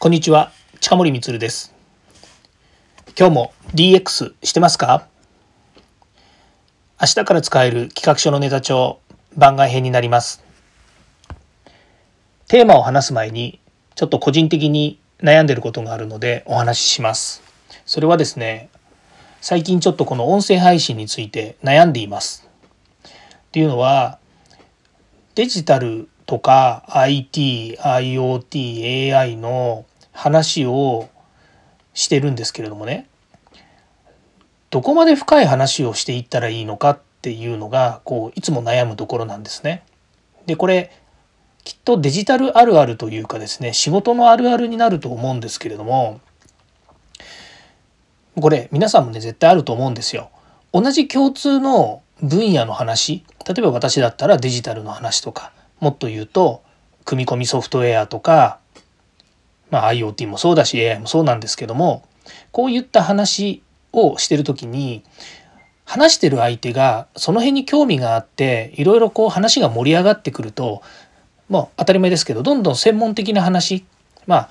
[0.00, 1.74] こんにちは、近森光です。
[3.18, 5.08] 今日も DX してますか？
[7.00, 9.00] 明日から使える企画書のネタ帳
[9.36, 10.44] 番外編になります。
[12.46, 13.58] テーマを話す前に
[13.96, 17.42] ちょっと個人的に悩んでることがあるのでお話しします。
[17.84, 18.68] それはですね、
[19.40, 22.48] 最近ちょっとこの音声配信について悩んでいます。
[23.04, 23.10] っ
[23.50, 24.20] ていうのは
[25.34, 31.08] デジタルとか IT、IoT、AI の話を
[31.94, 33.08] してるんですけれどもね
[34.68, 39.84] どこまで深い話をしていったらいいのかっていうのがこういつも悩むところなんですね。
[40.44, 40.92] でこれ
[41.64, 46.20] きっとデジタルあるあるというかですね仕事のあるあるになると思うんですけれども
[48.38, 50.28] これ皆さんもね絶対あると思うんですよ。
[50.74, 56.62] 同じ共通の分野の話例えば私だったらデジタルの話とかもっと言うと
[57.04, 58.58] 組み込みソフトウェアとか
[59.70, 62.04] まあ、IoT もそうだし AI もそうなんですけども
[62.52, 65.02] こういった話をしてる時に
[65.84, 70.82] 話してる相手がその辺に興味があっていろいろこう話が盛り上がってくると
[71.48, 73.84] もう当たり前ですけどどんどん専門的な話
[74.26, 74.48] まあ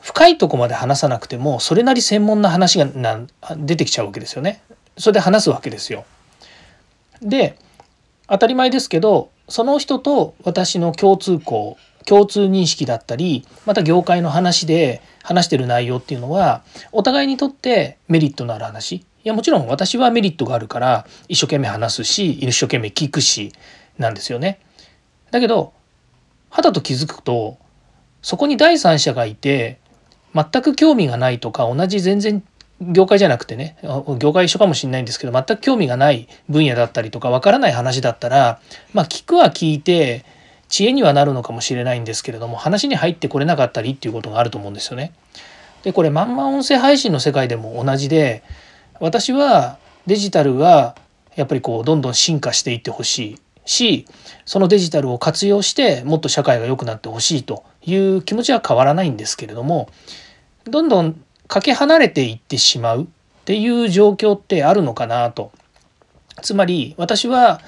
[0.00, 3.20] 深いとこまで話さなくてもそれなり専門な話がな
[3.56, 4.60] 出てきちゃうわけですよね。
[4.98, 6.04] それで話すわけですよ。
[7.20, 7.56] で
[8.28, 23.52] 当たり前ですけどその人と私の共通項共通認識だったりまた業界の話で話してる内容っていうのはお互いにとってメリットのある話いやもちろん私はメリットがあるから一生懸命話すし一生懸命聞くし
[23.98, 24.58] なんですよね。
[25.30, 25.74] だけど
[26.48, 27.58] 肌と気づくと
[28.22, 29.80] そこに第三者がいて
[30.34, 32.42] 全く興味がないとか同じ全然
[32.90, 33.76] 業界じゃなくてね
[34.18, 38.60] 業界一緒かもしれないんですけど全く興味がない分野だったりとかわからない話だったら
[38.92, 40.24] まあ聞くは聞いて
[40.68, 45.12] 知恵にはなるのかもしれないんですけれども話に入ってこれなかったりっていうことがあると思うんですよね。
[45.82, 48.42] でこれまんま音声配信の世界でも同じで
[49.00, 50.94] 私はデジタルが
[51.34, 54.06] やっぱりこうどんどん進化していってほしいし
[54.44, 59.88] そのデジタルを活用してもっと社会が良くなってほしいという気持ちは変わらないんですけれども
[60.64, 61.20] どんどん
[61.52, 63.06] かけ離れていってしまうっ
[63.44, 65.52] ていう状況ってあるのかなと。
[66.40, 67.60] つまり私は、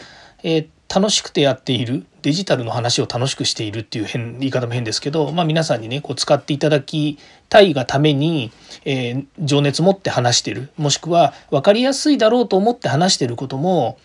[0.43, 7.19] えー、楽しくてやっているデジタルの話を楽しくしているっていう変言い方も変ですけど、まあ、皆さんにねこう使っていただき
[7.51, 8.53] たいがために、
[8.87, 13.99] えー、情熱持って話してるもしくは分かりやすいだろうと思って話してることも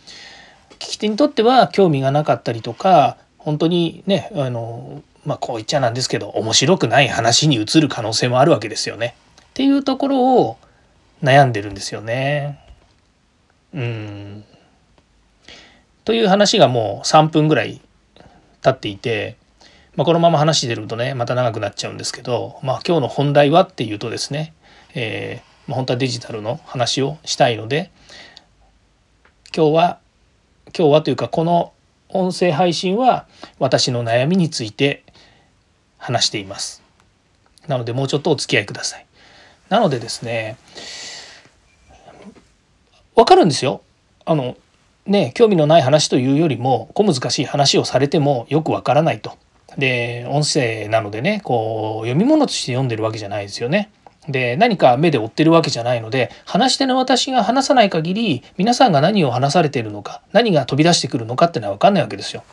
[0.71, 9.15] 聞き手にとっては興味がなかったりとか本当にねあのまあこう言っちゃなんですけど面白くない話に移る可能性もあるわけですよね。
[9.59, 10.57] っていうところを
[11.21, 12.63] 悩んでるんですよね。
[13.73, 14.45] うん
[16.05, 17.81] という話がもう3分ぐらい
[18.61, 19.35] 経っていて、
[19.97, 24.53] まあ、このまま話してるとねまた長くなっちゃうんですけど、まあ、今日の本題はっていうとですね、
[24.95, 27.91] えー、まあ、本当はデジタルの話をしたいので
[29.53, 29.99] 今日は
[30.67, 31.73] 今日はというかこの
[32.07, 33.27] 音声配信は
[33.59, 35.03] 私の悩みについて
[35.97, 36.81] 話しています。
[37.67, 39.05] なのでもうちょっとお付き合いください。
[39.69, 40.57] なのでですね
[43.15, 43.81] わかるんですよ。
[44.25, 44.55] あの
[45.05, 49.37] ね興味のない話というよりも小難しい話をされてもよくわからないと。
[49.77, 53.91] で音声なのでねこう読み物として読んでるわけじゃないですよね。
[54.27, 62.43] で何か目で追ってるわけじゃないので話し手の私が話さない限り皆さんが何を話されているのか何が飛び出してくるのかっていうのは分かんないわけですよ。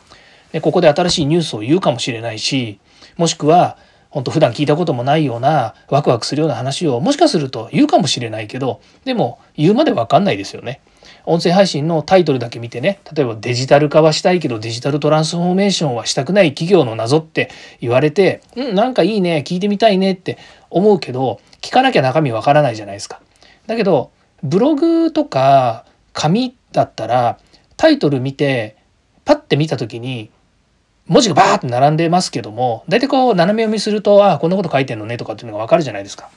[0.51, 2.79] でここで新しいニュースを言うかもしれないし
[3.17, 3.77] もしくは
[4.09, 10.81] 本当普段聞いたこともないようなワクワクするような話をもしかすると言うかもしれないけどでも言うまで分かんないですよね。
[11.25, 17.49] 音声配信のタイトルだけ見てね例えばデジタル化はしたいけどデジタルトランスフォーメーションはしたくない企業の謎って
[17.81, 20.37] 言われてうんなんかいいね聞いてみたいねって
[20.69, 23.21] 思うけど聞かなきゃ中身わからないじゃないですか。
[23.67, 27.39] だけどブログとか紙だったら
[27.75, 28.77] タイトル見て
[29.25, 30.31] パッて見た時に
[31.07, 36.29] 文字がバーって並んでますけども大体こう斜め読みするとああこんなこと書いてんのねとかっていうのがわかるじゃないですか。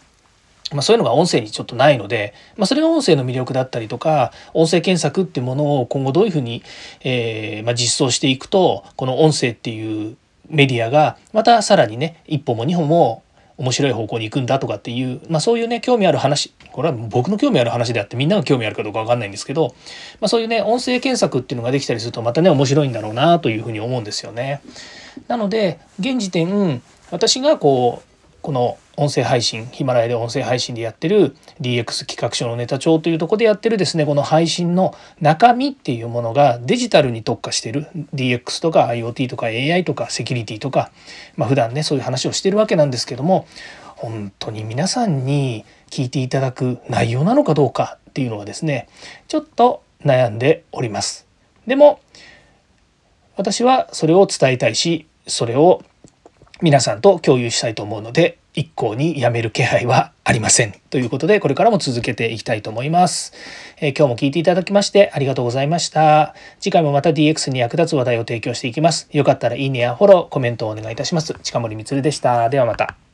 [0.73, 6.62] まあ、そういうのが音声にちょっとないので、まあ、それが音声の魅力だったりとか音声検索っていうものを今後どういうふうに、
[7.00, 10.17] えー、まあ、実装していくとこの音声っていう
[10.49, 13.23] メディアがまたさらにね一歩も二歩も
[13.61, 19.75] 面白い方向に行くんだとかっていう、まあ、そういうね興味ある話これは僕の興味ある話であってみんなが興味あるかどうか分かんないんですけど、
[20.19, 24.62] まあ、そういうね音声検索っていうのができたりするとまたね面白いんだろうなというふうに思うんですよね。
[25.29, 26.81] なので現時点
[27.11, 40.93] 私がこうこの音声配信ヒマラヤで音声配信でやってる DX 企画書のネタ帳というとこでやってるですねこの配信の中身っていうものがデジタルに特化してる DX とか IoT とか AI とかセキュリティとか
[41.35, 43.47] まあ普段ねそういう話をしてるわけなんですけども
[43.97, 48.87] 本当に皆さんに聞いていただく内容なのかどうかっていうのはですね
[49.29, 51.26] ちょっと悩んでおります。
[51.67, 52.00] でも
[53.38, 55.82] 私はそれを伝えたいしそれを
[56.61, 60.75] 皆さんと共有したいと思うので一向にやめる気配はありません。
[60.91, 63.32] ということでこれからも続けていきたいと思います。
[63.79, 66.35] えー、今日も聞いていただきましてありがとうございました。
[66.61, 69.08] 次回もまた DX に役立つ話題を提供していきます。
[69.12, 71.35] よかったらいいねやフォロー、コメントをお願いいたします。
[71.43, 72.49] 近森光でした。
[72.49, 73.10] ではまた。